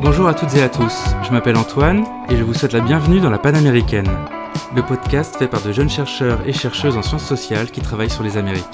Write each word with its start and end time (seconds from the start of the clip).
Bonjour 0.00 0.28
à 0.28 0.34
toutes 0.34 0.54
et 0.56 0.62
à 0.62 0.68
tous, 0.68 0.92
je 1.22 1.30
m'appelle 1.32 1.56
Antoine 1.56 2.04
et 2.28 2.36
je 2.36 2.42
vous 2.42 2.54
souhaite 2.54 2.72
la 2.72 2.80
bienvenue 2.80 3.20
dans 3.20 3.30
la 3.30 3.38
Panaméricaine, 3.38 4.08
le 4.74 4.82
podcast 4.82 5.36
fait 5.36 5.48
par 5.48 5.62
de 5.62 5.72
jeunes 5.72 5.88
chercheurs 5.88 6.46
et 6.46 6.52
chercheuses 6.52 6.96
en 6.96 7.02
sciences 7.02 7.24
sociales 7.24 7.70
qui 7.70 7.80
travaillent 7.80 8.10
sur 8.10 8.22
les 8.22 8.36
Amériques. 8.36 8.64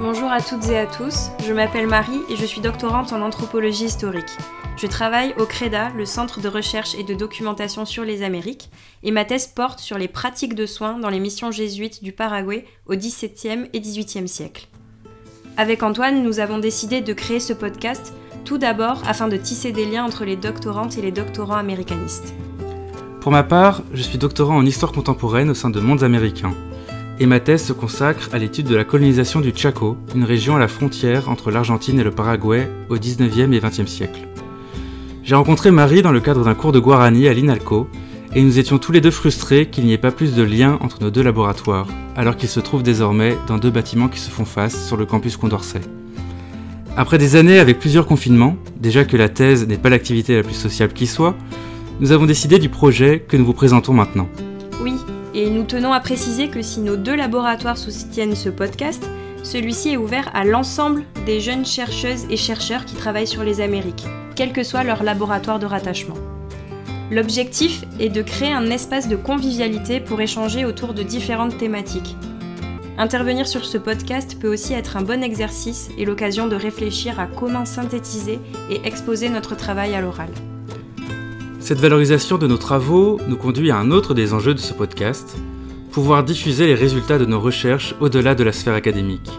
Bonjour 0.00 0.30
à 0.30 0.40
toutes 0.40 0.68
et 0.68 0.78
à 0.78 0.86
tous, 0.86 1.30
je 1.46 1.52
m'appelle 1.52 1.86
Marie 1.86 2.20
et 2.30 2.36
je 2.36 2.46
suis 2.46 2.60
doctorante 2.60 3.12
en 3.12 3.20
anthropologie 3.20 3.84
historique. 3.84 4.38
Je 4.78 4.86
travaille 4.86 5.34
au 5.38 5.44
CREDA, 5.44 5.90
le 5.90 6.06
Centre 6.06 6.40
de 6.40 6.48
recherche 6.48 6.94
et 6.94 7.04
de 7.04 7.12
documentation 7.12 7.84
sur 7.84 8.04
les 8.04 8.22
Amériques, 8.22 8.70
et 9.02 9.10
ma 9.10 9.26
thèse 9.26 9.46
porte 9.46 9.80
sur 9.80 9.98
les 9.98 10.08
pratiques 10.08 10.54
de 10.54 10.64
soins 10.64 10.98
dans 10.98 11.10
les 11.10 11.20
missions 11.20 11.50
jésuites 11.50 12.02
du 12.02 12.12
Paraguay 12.12 12.64
au 12.86 12.94
XVIIe 12.94 13.68
et 13.72 13.80
XVIIIe 13.80 14.28
siècle. 14.28 14.68
Avec 15.58 15.82
Antoine, 15.82 16.22
nous 16.22 16.40
avons 16.40 16.58
décidé 16.58 17.02
de 17.02 17.12
créer 17.12 17.40
ce 17.40 17.52
podcast 17.52 18.14
tout 18.46 18.56
d'abord 18.56 19.02
afin 19.06 19.28
de 19.28 19.36
tisser 19.36 19.70
des 19.70 19.84
liens 19.84 20.04
entre 20.04 20.24
les 20.24 20.36
doctorantes 20.36 20.96
et 20.96 21.02
les 21.02 21.12
doctorants 21.12 21.56
américanistes. 21.56 22.32
Pour 23.22 23.30
ma 23.30 23.44
part, 23.44 23.84
je 23.94 24.02
suis 24.02 24.18
doctorant 24.18 24.56
en 24.56 24.66
histoire 24.66 24.90
contemporaine 24.90 25.48
au 25.48 25.54
sein 25.54 25.70
de 25.70 25.78
Mondes 25.78 26.02
américains, 26.02 26.54
et 27.20 27.26
ma 27.26 27.38
thèse 27.38 27.62
se 27.62 27.72
consacre 27.72 28.28
à 28.32 28.38
l'étude 28.38 28.66
de 28.66 28.74
la 28.74 28.82
colonisation 28.82 29.40
du 29.40 29.52
Chaco, 29.54 29.96
une 30.16 30.24
région 30.24 30.56
à 30.56 30.58
la 30.58 30.66
frontière 30.66 31.28
entre 31.28 31.52
l'Argentine 31.52 32.00
et 32.00 32.02
le 32.02 32.10
Paraguay 32.10 32.68
au 32.88 32.96
19e 32.96 33.52
et 33.52 33.60
20e 33.60 33.86
siècle. 33.86 34.26
J'ai 35.22 35.36
rencontré 35.36 35.70
Marie 35.70 36.02
dans 36.02 36.10
le 36.10 36.18
cadre 36.18 36.44
d'un 36.44 36.56
cours 36.56 36.72
de 36.72 36.80
Guarani 36.80 37.28
à 37.28 37.32
l'INALCO, 37.32 37.86
et 38.34 38.42
nous 38.42 38.58
étions 38.58 38.78
tous 38.78 38.90
les 38.90 39.00
deux 39.00 39.12
frustrés 39.12 39.66
qu'il 39.66 39.84
n'y 39.84 39.92
ait 39.92 39.98
pas 39.98 40.10
plus 40.10 40.34
de 40.34 40.42
lien 40.42 40.76
entre 40.80 41.00
nos 41.00 41.12
deux 41.12 41.22
laboratoires, 41.22 41.86
alors 42.16 42.34
qu'ils 42.34 42.48
se 42.48 42.58
trouvent 42.58 42.82
désormais 42.82 43.36
dans 43.46 43.58
deux 43.58 43.70
bâtiments 43.70 44.08
qui 44.08 44.18
se 44.18 44.30
font 44.30 44.44
face 44.44 44.84
sur 44.84 44.96
le 44.96 45.06
campus 45.06 45.36
Condorcet. 45.36 45.82
Après 46.96 47.18
des 47.18 47.36
années 47.36 47.60
avec 47.60 47.78
plusieurs 47.78 48.06
confinements, 48.06 48.56
déjà 48.80 49.04
que 49.04 49.16
la 49.16 49.28
thèse 49.28 49.68
n'est 49.68 49.78
pas 49.78 49.90
l'activité 49.90 50.34
la 50.34 50.42
plus 50.42 50.54
sociable 50.54 50.92
qui 50.92 51.06
soit, 51.06 51.36
nous 52.00 52.12
avons 52.12 52.26
décidé 52.26 52.58
du 52.58 52.68
projet 52.68 53.20
que 53.20 53.36
nous 53.36 53.44
vous 53.44 53.52
présentons 53.52 53.92
maintenant. 53.92 54.28
Oui, 54.82 54.94
et 55.34 55.50
nous 55.50 55.64
tenons 55.64 55.92
à 55.92 56.00
préciser 56.00 56.48
que 56.48 56.62
si 56.62 56.80
nos 56.80 56.96
deux 56.96 57.14
laboratoires 57.14 57.78
soutiennent 57.78 58.34
ce 58.34 58.48
podcast, 58.48 59.08
celui-ci 59.42 59.90
est 59.90 59.96
ouvert 59.96 60.30
à 60.34 60.44
l'ensemble 60.44 61.04
des 61.26 61.40
jeunes 61.40 61.66
chercheuses 61.66 62.26
et 62.30 62.36
chercheurs 62.36 62.84
qui 62.84 62.94
travaillent 62.94 63.26
sur 63.26 63.44
les 63.44 63.60
Amériques, 63.60 64.06
quel 64.36 64.52
que 64.52 64.62
soit 64.62 64.84
leur 64.84 65.02
laboratoire 65.02 65.58
de 65.58 65.66
rattachement. 65.66 66.16
L'objectif 67.10 67.84
est 68.00 68.08
de 68.08 68.22
créer 68.22 68.52
un 68.52 68.70
espace 68.70 69.08
de 69.08 69.16
convivialité 69.16 70.00
pour 70.00 70.20
échanger 70.20 70.64
autour 70.64 70.94
de 70.94 71.02
différentes 71.02 71.58
thématiques, 71.58 72.16
Intervenir 72.98 73.48
sur 73.48 73.64
ce 73.64 73.78
podcast 73.78 74.38
peut 74.38 74.52
aussi 74.52 74.74
être 74.74 74.96
un 74.96 75.02
bon 75.02 75.22
exercice 75.22 75.88
et 75.96 76.04
l'occasion 76.04 76.46
de 76.46 76.56
réfléchir 76.56 77.18
à 77.18 77.26
comment 77.26 77.64
synthétiser 77.64 78.38
et 78.70 78.86
exposer 78.86 79.30
notre 79.30 79.56
travail 79.56 79.94
à 79.94 80.00
l'oral. 80.00 80.28
Cette 81.62 81.78
valorisation 81.78 82.38
de 82.38 82.48
nos 82.48 82.56
travaux 82.56 83.20
nous 83.28 83.36
conduit 83.36 83.70
à 83.70 83.76
un 83.76 83.92
autre 83.92 84.14
des 84.14 84.34
enjeux 84.34 84.52
de 84.52 84.58
ce 84.58 84.72
podcast, 84.72 85.36
pouvoir 85.92 86.24
diffuser 86.24 86.66
les 86.66 86.74
résultats 86.74 87.18
de 87.18 87.24
nos 87.24 87.38
recherches 87.38 87.94
au-delà 88.00 88.34
de 88.34 88.42
la 88.42 88.50
sphère 88.50 88.74
académique. 88.74 89.30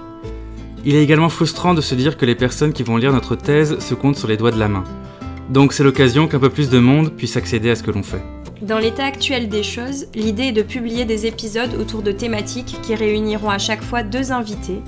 Il 0.86 0.96
est 0.96 1.04
également 1.04 1.28
frustrant 1.28 1.74
de 1.74 1.82
se 1.82 1.96
dire 1.96 2.16
que 2.16 2.26
les 2.26 2.34
personnes 2.34 2.72
qui 2.72 2.84
vont 2.84 2.96
lire 2.96 3.12
notre 3.12 3.36
thèse 3.36 3.78
se 3.80 3.94
comptent 3.94 4.16
sur 4.16 4.30
les 4.30 4.38
doigts 4.38 4.52
de 4.52 4.60
la 4.60 4.70
main. 4.70 4.86
Donc 5.50 5.74
c'est 5.74 5.84
l'occasion 5.84 6.30
qu'un 6.30 6.40
peu 6.40 6.50
plus 6.50 6.70
de 6.70 6.80
monde 6.80 7.12
puisse 7.12 7.36
accéder 7.36 7.70
à 7.70 7.76
ce 7.76 7.84
que 7.84 7.92
l'on 7.92 8.04
fait. 8.04 8.24
Dans 8.62 8.80
l'état 8.80 9.04
actuel 9.04 9.50
des 9.50 9.64
choses, 9.64 10.06
l'idée 10.16 10.44
est 10.44 10.52
de 10.54 10.62
publier 10.62 11.04
des 11.04 11.26
épisodes 11.26 11.76
autour 11.78 12.04
de 12.04 12.14
thématiques 12.14 12.80
qui 12.84 12.96
réuniront 12.96 13.50
à 13.50 13.58
chaque 13.58 13.84
fois 13.84 14.02
deux 14.02 14.32
invités, 14.32 14.80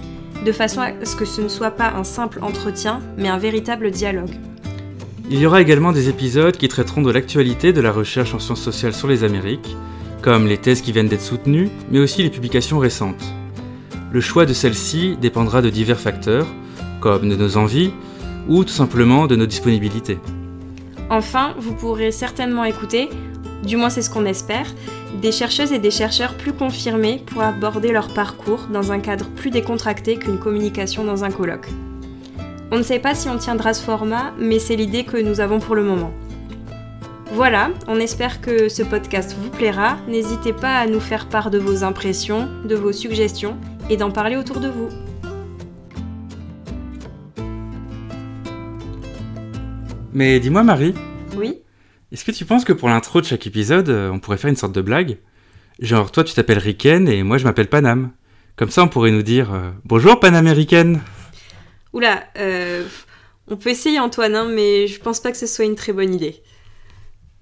de 0.46 0.52
façon 0.54 0.80
à 0.80 0.94
ce 1.04 1.18
que 1.18 1.26
ce 1.26 1.42
ne 1.42 1.50
soit 1.50 1.72
pas 1.72 1.92
un 1.98 2.06
simple 2.06 2.40
entretien, 2.42 3.02
mais 3.18 3.28
un 3.28 3.38
véritable 3.38 3.92
dialogue. 3.92 4.32
Il 5.30 5.40
y 5.40 5.46
aura 5.46 5.62
également 5.62 5.92
des 5.92 6.10
épisodes 6.10 6.56
qui 6.56 6.68
traiteront 6.68 7.02
de 7.02 7.12
l'actualité 7.12 7.74
de 7.74 7.82
la 7.82 7.92
recherche 7.92 8.34
en 8.34 8.40
sciences 8.40 8.62
sociales 8.62 8.94
sur 8.94 9.08
les 9.08 9.24
Amériques, 9.24 9.76
comme 10.22 10.48
les 10.48 10.58
thèses 10.58 10.82
qui 10.82 10.92
viennent 10.92 11.08
d'être 11.08 11.22
soutenues, 11.22 11.70
mais 11.92 12.00
aussi 12.00 12.22
les 12.22 12.30
publications 12.30 12.80
récentes. 12.80 13.24
Le 14.12 14.22
choix 14.22 14.46
de 14.46 14.54
celles-ci 14.54 15.18
dépendra 15.20 15.62
de 15.62 15.70
divers 15.70 16.00
facteurs, 16.00 16.48
comme 17.02 17.28
de 17.28 17.36
nos 17.36 17.58
envies, 17.58 17.92
ou 18.48 18.64
tout 18.64 18.74
simplement 18.74 19.26
de 19.26 19.36
nos 19.36 19.48
disponibilités. 19.48 20.20
Enfin, 21.10 21.56
vous 21.60 21.74
pourrez 21.74 22.12
certainement 22.12 22.64
écouter 22.64 23.10
du 23.66 23.78
moins 23.78 23.90
c'est 23.90 24.02
ce 24.02 24.10
qu'on 24.10 24.26
espère, 24.26 24.68
des 25.22 25.32
chercheuses 25.32 25.72
et 25.72 25.80
des 25.80 25.92
chercheurs 25.92 26.36
plus 26.36 26.54
confirmés 26.54 27.22
pour 27.26 27.42
aborder 27.42 27.92
leur 27.92 28.14
parcours 28.14 28.68
dans 28.72 28.92
un 28.92 29.00
cadre 29.00 29.28
plus 29.30 29.50
décontracté 29.50 30.18
qu'une 30.18 30.38
communication 30.38 31.04
dans 31.04 31.24
un 31.24 31.32
colloque. 31.32 31.68
On 32.72 32.78
ne 32.78 32.84
sait 32.84 33.00
pas 33.00 33.14
si 33.14 33.30
on 33.30 33.38
tiendra 33.38 33.74
ce 33.74 33.84
format, 33.84 34.34
mais 34.40 34.60
c'est 34.60 34.76
l'idée 34.76 35.04
que 35.04 35.18
nous 35.18 35.40
avons 35.40 35.60
pour 35.60 35.76
le 35.76 35.84
moment. 35.84 36.12
Voilà, 37.32 37.70
on 37.88 38.00
espère 38.00 38.42
que 38.42 38.70
ce 38.70 38.82
podcast 38.82 39.36
vous 39.40 39.50
plaira. 39.50 39.98
N'hésitez 40.08 40.54
pas 40.54 40.78
à 40.78 40.88
nous 40.88 41.00
faire 41.00 41.30
part 41.30 41.52
de 41.52 41.60
vos 41.60 41.84
impressions, 41.84 42.50
de 42.66 42.76
vos 42.76 42.92
suggestions 42.92 43.58
et 43.90 43.98
d'en 43.98 44.10
parler 44.10 44.36
autour 44.36 44.60
de 44.60 44.70
vous. 44.70 44.90
Mais 50.14 50.40
dis-moi 50.40 50.64
Marie. 50.64 50.96
Oui 51.38 51.62
est-ce 52.12 52.24
que 52.24 52.32
tu 52.32 52.46
penses 52.46 52.64
que 52.64 52.72
pour 52.72 52.88
l'intro 52.88 53.20
de 53.20 53.26
chaque 53.26 53.46
épisode, 53.46 53.90
euh, 53.90 54.10
on 54.10 54.20
pourrait 54.20 54.38
faire 54.38 54.50
une 54.50 54.56
sorte 54.56 54.74
de 54.74 54.82
blague? 54.82 55.18
Genre, 55.80 56.12
toi 56.12 56.24
tu 56.24 56.34
t'appelles 56.34 56.60
Riken 56.60 57.10
et 57.10 57.24
moi 57.24 57.38
je 57.38 57.44
m'appelle 57.44 57.68
Panam. 57.68 58.12
Comme 58.56 58.70
ça, 58.70 58.84
on 58.84 58.88
pourrait 58.88 59.12
nous 59.12 59.24
dire 59.24 59.54
euh, 59.54 59.72
Bonjour 59.84 60.18
Panaméricaine 60.20 61.02
Oula, 61.96 62.26
euh, 62.38 62.86
on 63.48 63.56
peut 63.56 63.70
essayer 63.70 64.02
Antoine, 64.02 64.36
hein, 64.36 64.50
mais 64.52 64.86
je 64.86 65.00
pense 65.00 65.22
pas 65.22 65.32
que 65.32 65.38
ce 65.38 65.48
soit 65.48 65.64
une 65.64 65.76
très 65.76 65.94
bonne 65.94 66.14
idée. 66.14 66.44